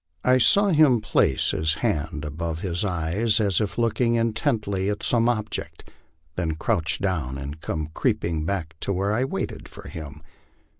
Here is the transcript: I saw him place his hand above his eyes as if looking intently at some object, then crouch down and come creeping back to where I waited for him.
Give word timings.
I 0.23 0.39
saw 0.39 0.69
him 0.69 0.99
place 0.99 1.51
his 1.51 1.75
hand 1.75 2.25
above 2.25 2.61
his 2.61 2.83
eyes 2.83 3.39
as 3.39 3.61
if 3.61 3.77
looking 3.77 4.15
intently 4.15 4.89
at 4.89 5.03
some 5.03 5.29
object, 5.29 5.91
then 6.33 6.55
crouch 6.55 6.97
down 6.97 7.37
and 7.37 7.61
come 7.61 7.87
creeping 7.93 8.43
back 8.43 8.73
to 8.79 8.91
where 8.91 9.13
I 9.13 9.25
waited 9.25 9.69
for 9.69 9.87
him. 9.87 10.23